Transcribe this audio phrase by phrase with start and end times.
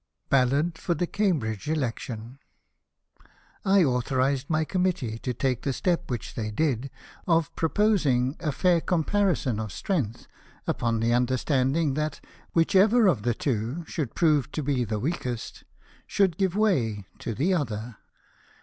[0.31, 2.39] BALLAD FOR THE CAMBRIDGE ELECTION
[3.65, 6.89] ''I authorized my Committee to talce the step which they did,
[7.27, 10.25] of proposing a fair comparison of strength,
[10.65, 12.19] upon the under standing that
[12.53, 15.65] whichever of the iivo should prove to be tJie weakest^
[16.07, 17.97] should give way to the other."